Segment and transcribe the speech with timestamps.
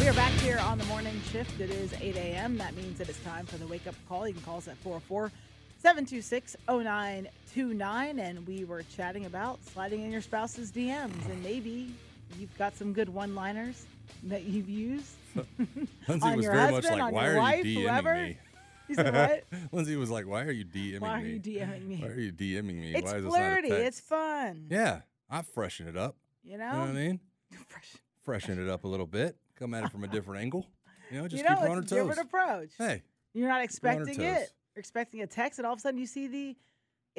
[0.00, 1.60] We are back here on the morning shift.
[1.60, 2.56] It is 8 a.m.
[2.56, 4.26] That means that it's time for the wake up call.
[4.26, 5.30] You can call us at 404
[5.78, 8.18] 726 0929.
[8.18, 11.12] And we were chatting about sliding in your spouse's DMs.
[11.30, 11.94] And maybe
[12.38, 13.84] you've got some good one liners
[14.24, 15.12] that you've used
[16.08, 18.14] Lindsay was very husband, much like, "Why are wife, you DMing whoever.
[18.14, 18.38] me?"
[18.88, 19.60] You said what?
[19.70, 20.98] Lindsay was like, "Why are you DMing me?
[20.98, 21.30] Why are me?
[21.30, 21.96] you DMing me?
[22.00, 22.94] Why are you DMing me?
[22.94, 23.68] It's Why is flirty.
[23.68, 24.66] This not a It's fun.
[24.70, 25.00] yeah.
[25.28, 26.16] I freshen it up.
[26.42, 26.64] You know?
[26.64, 27.20] You know what I mean?
[27.68, 27.92] Fresh.
[28.24, 29.36] Freshen it up a little bit.
[29.60, 30.66] Come at it from a different angle.
[31.10, 32.70] You know, just you know, keep her on her a different approach.
[32.78, 33.02] Hey,
[33.34, 34.50] You're not expecting it.
[34.74, 36.56] You're expecting a text, and all of a sudden you see the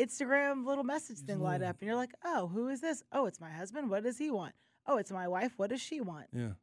[0.02, 3.04] Instagram little message thing light up, and you're like, "Oh, who is this?
[3.12, 3.90] Oh, it's my husband.
[3.90, 4.56] What does he want?
[4.88, 5.54] Oh, it's my wife.
[5.58, 6.54] What does she want?" yeah.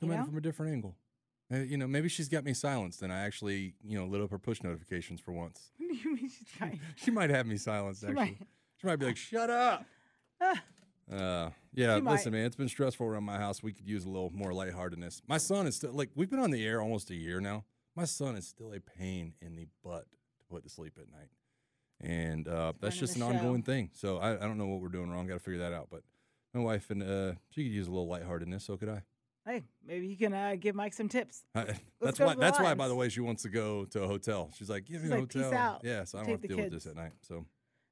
[0.00, 0.22] You Come at know?
[0.22, 0.96] it from a different angle.
[1.52, 4.30] Uh, you know, maybe she's got me silenced, and I actually, you know, lit up
[4.30, 5.70] her push notifications for once.
[5.78, 6.80] Do you mean she's trying?
[6.96, 8.00] She might have me silenced.
[8.00, 8.36] She Actually, might.
[8.80, 9.84] she might be like, "Shut up."
[11.12, 13.62] Uh, yeah, listen, man, it's been stressful around my house.
[13.62, 15.22] We could use a little more lightheartedness.
[15.26, 17.64] My son is still like we've been on the air almost a year now.
[17.94, 20.06] My son is still a pain in the butt
[20.38, 21.30] to put to sleep at night,
[22.00, 23.90] and uh, that's just an the ongoing thing.
[23.92, 25.26] So I, I don't know what we're doing wrong.
[25.26, 25.88] Got to figure that out.
[25.90, 26.02] But
[26.54, 28.64] my wife and uh, she could use a little lightheartedness.
[28.64, 29.02] So could I.
[29.46, 31.44] Hey, maybe you can uh, give Mike some tips.
[31.54, 31.64] I
[32.00, 32.34] that's why.
[32.34, 32.72] That's why.
[32.74, 34.50] By the way, she wants to go to a hotel.
[34.56, 36.42] She's like, "Give She's me a like, "Peace hotel." Yeah, so I don't Take have
[36.42, 37.12] to deal with this at night.
[37.20, 37.44] So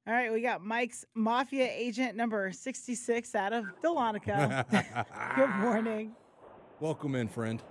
[0.05, 4.65] All right, we got Mike's Mafia agent number 66 out of Dahlonega.
[5.37, 6.11] Good morning.
[6.81, 7.63] welcome in, friend.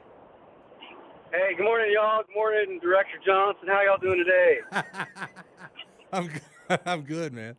[1.31, 2.23] Hey, good morning, y'all.
[2.25, 3.69] Good morning, Director Johnson.
[3.69, 4.61] How y'all doing today?
[6.13, 6.81] I'm good.
[6.87, 7.55] I'm good, man.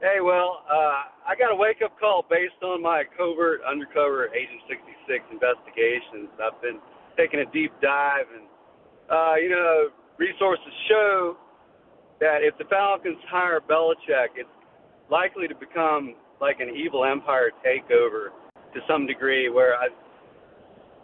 [0.00, 5.22] hey, well, uh, I got a wake-up call based on my covert undercover Agent 66
[5.30, 6.26] investigations.
[6.42, 6.78] I've been
[7.16, 8.46] taking a deep dive, and
[9.10, 11.36] uh, you know, resources show
[12.22, 14.48] that if the Falcons hire Belichick, it's
[15.10, 18.30] likely to become like an evil empire takeover
[18.72, 19.90] to some degree, where I,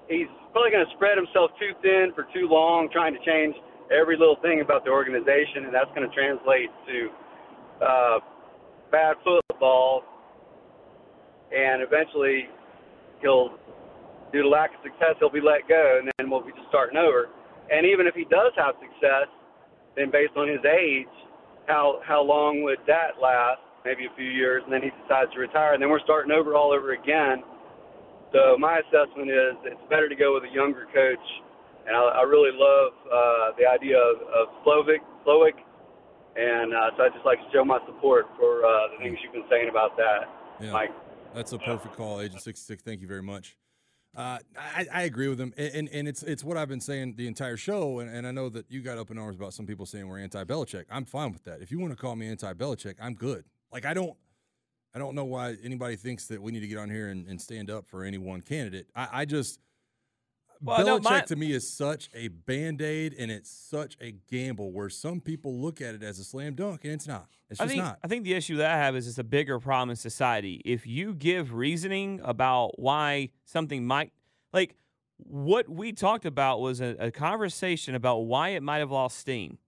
[0.07, 3.55] he's probably going to spread himself too thin for too long, trying to change
[3.91, 6.99] every little thing about the organization, and that's going to translate to
[7.83, 8.19] uh,
[8.95, 10.07] bad football.
[11.51, 12.47] And eventually,
[13.23, 13.59] he'll,
[14.33, 16.97] due to lack of success, he'll be let go, and then we'll be just starting
[16.97, 17.27] over.
[17.75, 19.27] And even if he does have success,
[19.99, 21.11] then based on his age,
[21.67, 23.61] how how long would that last?
[23.85, 26.55] Maybe a few years, and then he decides to retire, and then we're starting over
[26.55, 27.43] all over again.
[28.33, 31.27] So my assessment is it's better to go with a younger coach,
[31.87, 35.57] and I, I really love uh, the idea of, of Slovic, Slovic,
[36.37, 39.33] and uh, so I'd just like to show my support for uh, the things you've
[39.33, 40.29] been saying about that,
[40.61, 40.73] Yeah.
[40.73, 40.91] Mike.
[41.35, 42.83] That's a perfect call, Agent 66.
[42.83, 43.57] Thank you very much.
[44.19, 47.15] Uh, I, I agree with him, and, and and it's it's what I've been saying
[47.17, 49.65] the entire show, and, and I know that you got up in arms about some
[49.65, 50.87] people saying we're anti-Belichick.
[50.91, 51.63] I'm fine with that.
[51.63, 53.45] If you want to call me anti-Belichick, I'm good.
[53.71, 54.17] Like I don't,
[54.93, 57.41] I don't know why anybody thinks that we need to get on here and, and
[57.41, 58.89] stand up for any one candidate.
[58.97, 59.61] I, I just
[60.61, 64.13] Well, no, Belichick my- to me is such a band aid, and it's such a
[64.31, 67.29] gamble where some people look at it as a slam dunk, and it's not.
[67.51, 67.99] It's I just think, not.
[68.03, 70.61] I think the issue that I have is it's a bigger problem in society.
[70.65, 74.13] If you give reasoning about why something might,
[74.53, 74.75] like
[75.17, 79.59] what we talked about was a, a conversation about why it might have lost steam.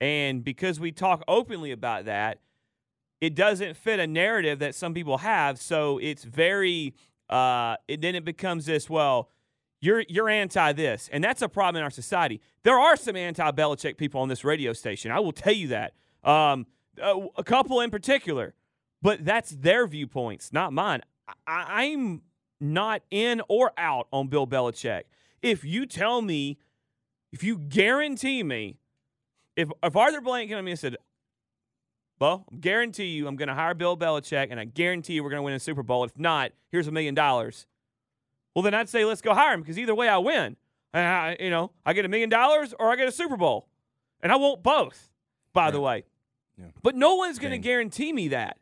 [0.00, 2.38] And because we talk openly about that,
[3.20, 5.60] it doesn't fit a narrative that some people have.
[5.60, 6.94] So it's very,
[7.28, 9.28] uh, it, then it becomes this, well,
[9.80, 12.40] you're you're anti this, and that's a problem in our society.
[12.62, 15.10] There are some anti Belichick people on this radio station.
[15.10, 15.94] I will tell you that.
[16.22, 16.66] Um,
[17.00, 18.54] a, a couple in particular,
[19.00, 21.00] but that's their viewpoints, not mine.
[21.46, 22.22] I, I'm
[22.60, 25.02] not in or out on Bill Belichick.
[25.40, 26.58] If you tell me,
[27.32, 28.76] if you guarantee me,
[29.56, 30.96] if if Arthur Blank came to me and said,
[32.20, 35.30] "Well, I guarantee you, I'm going to hire Bill Belichick, and I guarantee you, we're
[35.30, 36.04] going to win a Super Bowl.
[36.04, 37.66] If not, here's a million dollars."
[38.60, 40.54] Well, then I'd say let's go hire him because either way I win.
[40.92, 43.68] And I, you know, I get a million dollars or I get a Super Bowl,
[44.20, 45.08] and I want both.
[45.54, 46.04] By the way,
[46.58, 46.66] Yeah.
[46.82, 48.58] but no one's going to guarantee me that.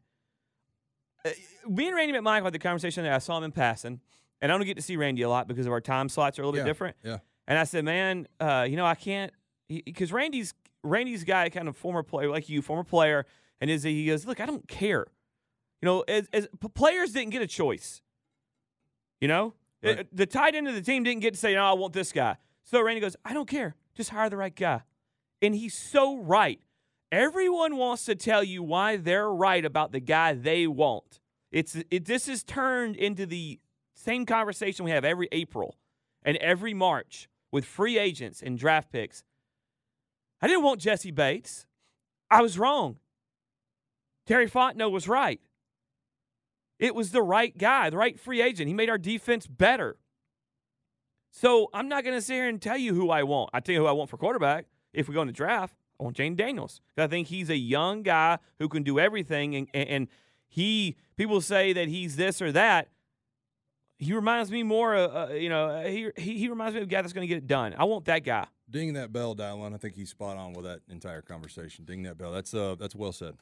[1.25, 1.31] Uh,
[1.69, 4.01] me and Randy McMichael had the conversation that I saw him in passing,
[4.41, 6.43] and I don't get to see Randy a lot because of our time slots are
[6.43, 6.65] a little yeah.
[6.65, 6.97] bit different.
[7.03, 7.19] Yeah.
[7.49, 9.33] And I said, man, uh, you know, I can't
[9.69, 10.55] because Randy's
[10.85, 13.27] Randy's guy, kind of former player like you, former player,
[13.61, 15.07] and is he goes, look, I don't care.
[15.83, 18.01] You know, as, as players didn't get a choice.
[19.21, 20.01] You know, Right.
[20.01, 22.13] Uh, the tight end of the team didn't get to say, no, I want this
[22.13, 22.37] guy.
[22.65, 24.83] So Randy goes, I don't care, just hire the right guy,
[25.41, 26.61] and he's so right.
[27.11, 31.21] Everyone wants to tell you why they're right about the guy they want.
[31.51, 33.59] It's it, this has turned into the
[33.95, 35.77] same conversation we have every April
[36.23, 39.25] and every March with free agents and draft picks.
[40.43, 41.67] I didn't want Jessie Bates.
[42.31, 42.99] I was wrong.
[44.27, 45.41] Terry Fontenot was right.
[46.79, 48.69] It was the right guy, the right free agent.
[48.69, 49.97] He made our defense better.
[51.31, 53.51] So I'm not going to sit here and tell you who I want.
[53.53, 54.67] I tell you who I want for quarterback.
[54.93, 56.81] If we go in the draft, I want Jayden Daniels.
[56.97, 60.09] I think he's a young guy who can do everything, and, and,
[60.49, 62.89] he people say that he's this or that.
[63.99, 66.87] He reminds me more, uh, uh, you know, uh, he, he he reminds me of
[66.87, 67.75] a guy that's going to get it done.
[67.77, 68.47] I want that guy.
[68.71, 69.75] Ding that bell, Dylan.
[69.75, 71.85] I think he's spot on with that entire conversation.
[71.85, 72.33] Ding that bell.
[72.33, 73.35] That's uh, that's well said.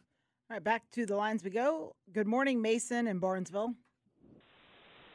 [0.48, 1.96] All right, back to the lines we go.
[2.12, 3.74] Good morning, Mason in Barnesville.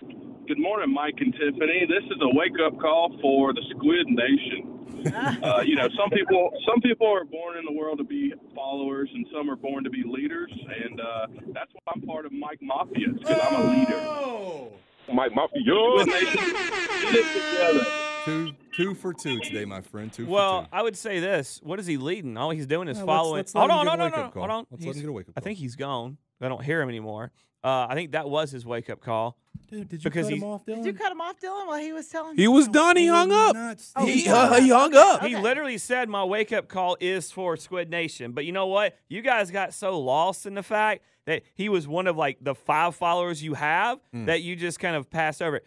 [0.02, 1.86] Good morning, Mike and Tiffany.
[1.88, 4.68] This is a wake up call for the Squid Nation.
[5.02, 9.10] Uh, you know, some people some people are born in the world to be followers,
[9.12, 10.52] and some are born to be leaders,
[10.86, 13.96] and uh, that's why I'm part of Mike Mafia because I'm a leader.
[13.96, 14.72] Oh,
[15.12, 16.54] Mike Mafia, Squid Nation,
[17.02, 17.86] get it together.
[18.26, 20.12] two two for two today, my friend.
[20.12, 20.76] Two Well, for two.
[20.76, 22.38] I would say this: What is he leading?
[22.38, 23.36] All he's doing is Yeah, let's- following.
[23.38, 24.66] let's hold on, get no, no, no, hold on.
[24.70, 25.42] Let's let him He's- get a wake-up call.
[25.42, 26.18] I think he's gone.
[26.42, 27.32] I don't hear him anymore.
[27.64, 29.38] Uh, I think that was his wake up call.
[29.70, 30.78] Dude, did you because he's- off, Dylan?
[30.78, 32.36] Did you cut him off, Dylan, while he was telling?
[32.36, 32.98] He was done.
[32.98, 33.56] He hung up.
[33.96, 34.80] Oh, he, he uh, hung he up.
[34.82, 35.22] hung up.
[35.24, 35.42] He Okay.
[35.44, 38.98] literally said, "My wake up call is for Squid Nation." But you know what?
[39.10, 42.56] You guys got so lost in the fact that he was one of like the
[42.56, 44.26] five followers you have Hmm.
[44.26, 45.62] that you just kind of passed over.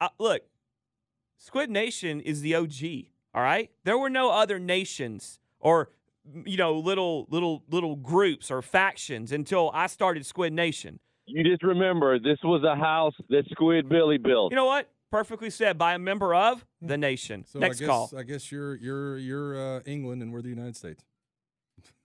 [0.00, 0.42] Uh, look,
[1.38, 3.06] Squid Nation is the OG.
[3.34, 5.90] All right, there were no other nations or
[6.44, 10.98] you know little little little groups or factions until I started Squid Nation.
[11.26, 14.52] You just remember this was a house that Squid Billy built.
[14.52, 14.90] You know what?
[15.10, 17.44] Perfectly said by a member of the nation.
[17.46, 18.10] So Next I guess, call.
[18.16, 21.04] I guess you're you're you're uh, England and we're the United States.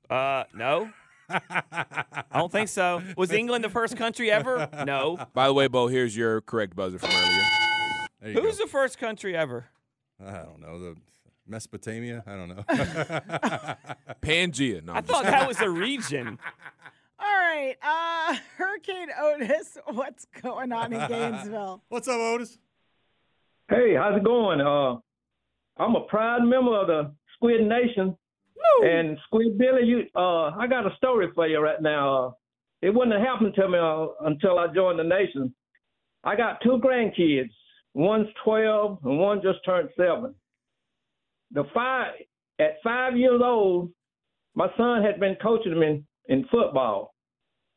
[0.09, 0.89] Uh, no.
[1.29, 3.01] I don't think so.
[3.17, 4.69] Was England the first country ever?
[4.85, 5.17] No.
[5.33, 7.43] By the way, Beau, here's your correct buzzer from earlier.
[8.23, 8.63] There you Who's go.
[8.63, 9.65] the first country ever?
[10.25, 10.95] I don't know the
[11.45, 12.23] Mesopotamia.
[12.25, 12.63] I don't know.
[14.21, 14.81] Pangea.
[14.81, 16.39] No, I thought just- that was a region.
[17.19, 21.81] All right, uh, Hurricane Otis, what's going on in Gainesville?
[21.87, 22.57] What's up, Otis?
[23.69, 24.59] Hey, how's it going?
[24.59, 24.95] Uh,
[25.81, 28.17] I'm a proud member of the Squid Nation.
[28.83, 32.25] And Squid Billy, you, uh, I got a story for you right now.
[32.27, 32.31] Uh,
[32.81, 35.53] it wouldn't have happened to me uh, until I joined the nation.
[36.23, 37.51] I got two grandkids.
[37.93, 40.33] One's 12 and one just turned seven.
[41.51, 42.13] The five,
[42.59, 43.91] at five years old,
[44.55, 47.13] my son had been coaching me in, in football.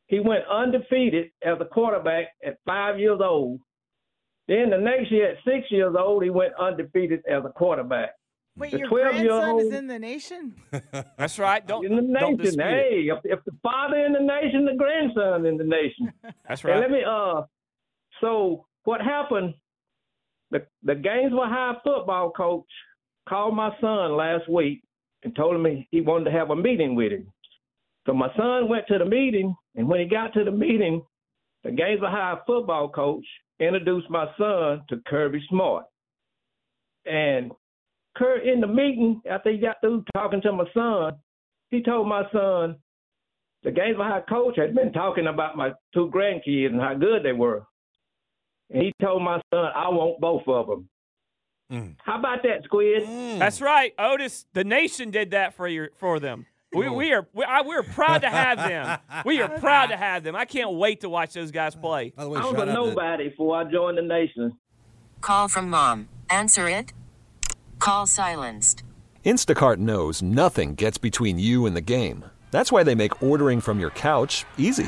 [0.07, 3.59] He went undefeated as a quarterback at five years old.
[4.47, 8.11] Then the next year, at six years old, he went undefeated as a quarterback.
[8.55, 10.55] Wait, The your 12-year-old grandson is in the nation?
[11.17, 11.65] That's right.
[11.67, 15.45] Don't, in the don't nation, hey, if, if the father in the nation, the grandson
[15.45, 16.11] in the nation.
[16.47, 16.79] That's And right.
[16.79, 17.41] let me uh
[18.21, 19.53] so what happened
[20.51, 22.65] the Gainesville High football coach
[23.27, 24.81] called my son last week
[25.23, 27.27] and told him he wanted to have a meeting with him.
[28.05, 31.03] So my son went to the meeting and when he got to the meeting,
[31.63, 33.25] the Gainesville High football coach
[33.59, 35.85] introduced my son to Kirby Smart.
[37.05, 37.51] And
[38.15, 41.13] Kurt in the meeting, after he got through talking to my son,
[41.69, 42.77] he told my son
[43.63, 47.33] the Gainesville High coach had been talking about my two grandkids and how good they
[47.33, 47.63] were.
[48.69, 50.89] And he told my son, I want both of them.
[51.71, 51.95] Mm.
[52.03, 53.03] How about that, Squid?
[53.39, 54.45] That's right, Otis.
[54.53, 56.45] The nation did that for you for them.
[56.73, 58.99] We, we are we are, we're proud to have them.
[59.25, 60.35] We are proud to have them.
[60.35, 62.11] I can't wait to watch those guys play.
[62.15, 64.53] By the way, I was shout a out to- nobody before I joined the nation.
[65.21, 66.07] Call from mom.
[66.29, 66.93] Answer it.
[67.79, 68.83] Call silenced.
[69.25, 72.23] Instacart knows nothing gets between you and the game.
[72.51, 74.87] That's why they make ordering from your couch easy.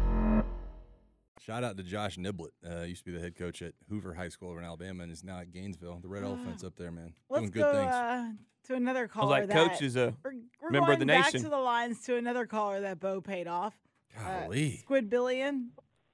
[1.51, 2.51] Shout out to Josh Niblett.
[2.65, 5.11] Uh, used to be the head coach at Hoover High School over in Alabama and
[5.11, 5.99] is now at Gainesville.
[6.01, 7.13] The Red Elephants up there, man.
[7.29, 7.93] Let's Doing good go things.
[7.93, 8.29] uh,
[8.67, 9.31] to another caller.
[9.31, 10.31] like, that, Coach is a we're,
[10.61, 11.43] we're member of the back nation.
[11.43, 13.73] to the lines to another caller that Beau paid off.
[14.17, 14.77] Uh, Golly.
[14.77, 15.71] Squid Billion.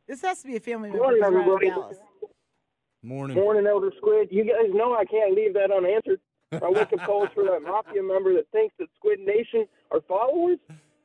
[0.07, 1.03] This has to be a family member.
[1.03, 1.81] Morning, because we're out of everybody.
[1.81, 1.97] Dallas.
[3.03, 3.37] Morning.
[3.37, 4.29] Morning, Elder Squid.
[4.31, 6.19] You guys know I can't leave that unanswered.
[6.51, 10.57] I wake up calls for that mafia member that thinks that Squid Nation are followers.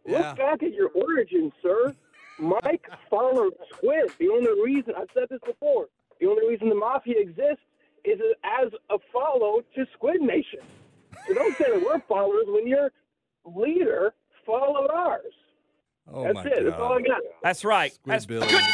[0.07, 0.29] Yeah.
[0.31, 1.95] Look back at your origins, sir.
[2.43, 4.11] Mike followed Squid.
[4.19, 5.87] The only reason I've said this before.
[6.21, 7.63] The only reason the mafia exists
[8.05, 10.59] is as a follow to Squid Nation.
[11.27, 12.91] So don't say that we're followers when your
[13.45, 14.13] leader
[14.45, 15.23] followed ours.
[16.13, 16.55] Oh That's my it.
[16.55, 16.65] God.
[16.67, 17.21] That's all I got.
[17.43, 17.93] That's right.
[17.93, 18.47] Squid That's, Billy.
[18.49, 18.65] couldn't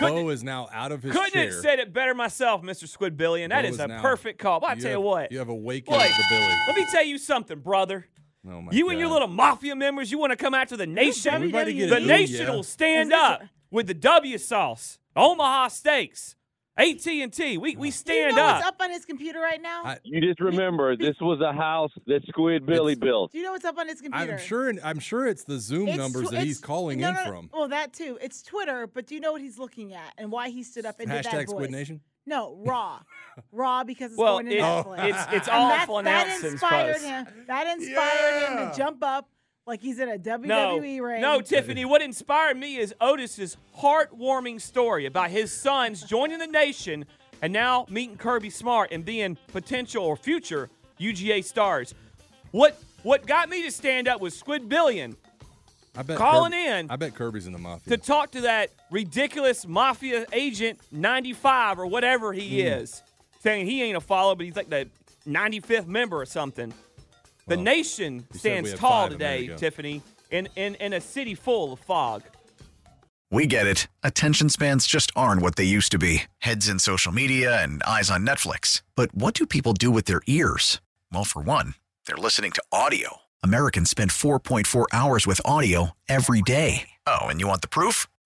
[0.00, 1.44] Beau is now out of his couldn't chair.
[1.46, 2.84] have said it better myself, Mr.
[2.84, 3.48] Squidbillion.
[3.50, 4.60] That Beau is is a perfect call.
[4.60, 6.54] But I tell you what, You have awakened Boy, the Billy.
[6.66, 8.06] let me tell you something, brother.
[8.48, 11.50] Oh my You and your little mafia members, you want to come after the nation?
[11.50, 16.36] The nation will stand Is this up with the W sauce, Omaha Steaks,
[16.78, 17.56] AT and T.
[17.58, 18.56] We we stand Do you stand know up.
[18.56, 19.82] what's up on his computer right now?
[19.84, 23.32] I- You just remember, this was a house that Squid Billy built.
[23.32, 24.32] Do you know what's up on his computer?
[24.34, 24.72] I'm sure.
[24.84, 27.30] I'm sure it's the Zoom It's numbers tw- that he's calling no, in no, no.
[27.30, 27.50] from.
[27.52, 28.18] Well, that too.
[28.20, 31.00] It's Twitter, but do you know what he's looking at and why he stood up
[31.00, 31.50] and did that Hashtag voice?
[31.50, 32.00] Squid Nation.
[32.26, 33.00] No, Raw.
[33.52, 35.08] Raw because it's Well, going to it- Netflix.
[35.08, 37.04] it's it's And awful that's- That inspired post.
[37.06, 37.26] him.
[37.46, 39.28] That inspired him to jump up
[39.66, 41.20] like he's in a WWE No, ring.
[41.20, 41.84] no, Tiffany.
[41.84, 47.04] What inspired me is Otis's heartwarming story about his sons joining the nation
[47.42, 50.70] and now meeting Kirby Smart and being potential or future
[51.00, 51.94] UGA stars.
[52.52, 55.16] What what got me to stand up was Squid Billion
[55.96, 57.96] I bet Calling Kirby- in I bet Kirby's in the mafia.
[57.96, 62.68] to talk to that ridiculous mafia agent 95 or whatever he Hmm.
[62.68, 63.02] is,
[63.40, 64.88] saying he ain't a follower, but he's like the
[65.26, 66.72] 95th member or something.
[67.48, 69.56] The Well, nation he said we stands tall five a minute today.
[69.56, 72.22] Tiffany, in, in, in a city full of fog.
[73.30, 73.86] We get it.
[74.02, 78.10] Attention spans just aren't what they used to be heads in social media and eyes
[78.10, 78.82] on Netflix.
[78.96, 80.80] But what do people do with their ears?
[81.12, 81.74] Well, for one,
[82.06, 83.18] they're listening to audio.
[83.44, 86.88] Americans spend 4.4 hours with audio every day.
[87.06, 88.08] Oh, and you want the proof?